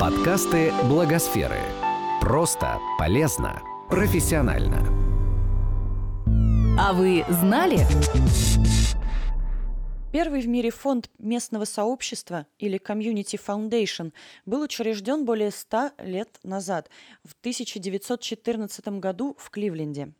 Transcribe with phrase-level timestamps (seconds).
[0.00, 1.58] Подкасты Благосферы.
[2.22, 3.60] Просто, полезно,
[3.90, 4.78] профессионально.
[6.80, 7.80] А вы знали?
[10.10, 14.14] Первый в мире фонд местного сообщества или Community Foundation
[14.46, 16.88] был учрежден более 100 лет назад,
[17.22, 20.14] в 1914 году в Кливленде.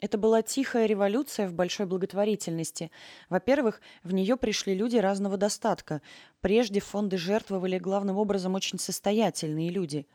[0.00, 2.90] Это была тихая революция в большой благотворительности.
[3.30, 6.02] Во-первых, в нее пришли люди разного достатка.
[6.42, 10.06] Прежде фонды жертвовали главным образом очень состоятельные люди.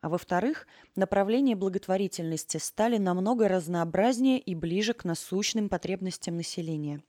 [0.00, 7.02] А во-вторых, направления благотворительности стали намного разнообразнее и ближе к насущным потребностям населения.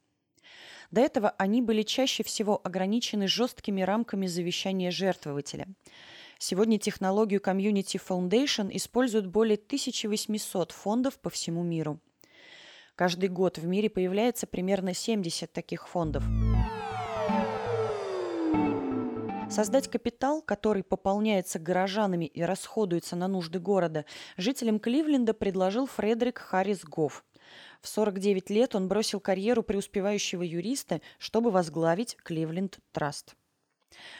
[0.89, 5.67] До этого они были чаще всего ограничены жесткими рамками завещания жертвователя.
[6.39, 11.99] Сегодня технологию Community Foundation используют более 1800 фондов по всему миру.
[12.95, 16.23] Каждый год в мире появляется примерно 70 таких фондов.
[19.49, 24.05] Создать капитал, который пополняется горожанами и расходуется на нужды города,
[24.37, 27.25] жителям Кливленда предложил Фредерик Харрис Гофф.
[27.81, 33.35] В 49 лет он бросил карьеру преуспевающего юриста, чтобы возглавить Кливленд Траст.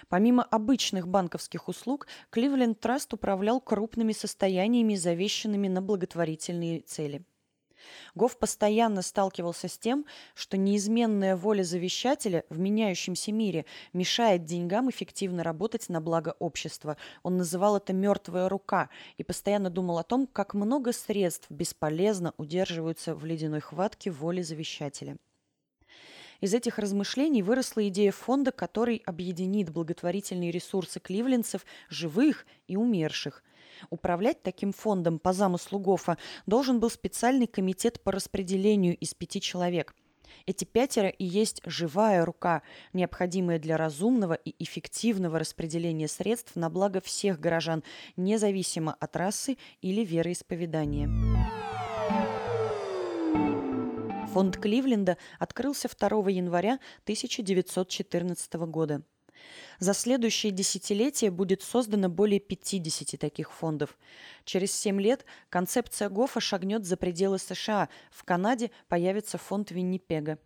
[0.09, 7.23] Помимо обычных банковских услуг, Кливленд Траст управлял крупными состояниями, завещанными на благотворительные цели–
[8.15, 15.43] Гоф постоянно сталкивался с тем, что неизменная воля завещателя в меняющемся мире мешает деньгам эффективно
[15.43, 16.97] работать на благо общества.
[17.23, 23.15] Он называл это «мертвая рука» и постоянно думал о том, как много средств бесполезно удерживаются
[23.15, 25.17] в ледяной хватке воли завещателя.
[26.41, 33.43] Из этих размышлений выросла идея фонда, который объединит благотворительные ресурсы кливленцев, живых и умерших–
[33.89, 39.95] Управлять таким фондом по замыслу Гофа должен был специальный комитет по распределению из пяти человек.
[40.45, 42.61] Эти пятеро и есть живая рука,
[42.93, 47.83] необходимая для разумного и эффективного распределения средств на благо всех горожан,
[48.15, 51.64] независимо от расы или вероисповедания.
[54.35, 59.01] Фонд Кливленда открылся 2 января 1914 года.
[59.79, 63.97] За следующие десятилетия будет создано более 50 таких фондов.
[64.43, 67.87] Через 7 лет концепция ГОФа шагнет за пределы США.
[68.11, 70.37] В Канаде появится фонд Виннипега.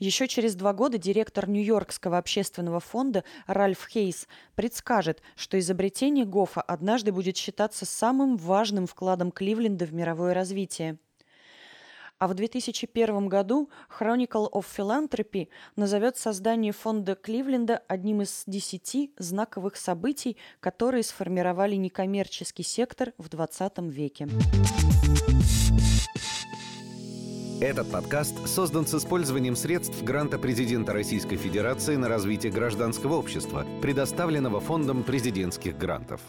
[0.00, 4.26] Еще через два года директор Нью-Йоркского общественного фонда Ральф Хейс
[4.56, 10.98] предскажет, что изобретение Гофа однажды будет считаться самым важным вкладом Кливленда в мировое развитие.
[12.18, 19.76] А в 2001 году Chronicle of Philanthropy назовет создание фонда Кливленда одним из десяти знаковых
[19.76, 24.28] событий, которые сформировали некоммерческий сектор в 20 веке.
[27.60, 34.60] Этот подкаст создан с использованием средств гранта президента Российской Федерации на развитие гражданского общества, предоставленного
[34.60, 36.20] Фондом президентских грантов.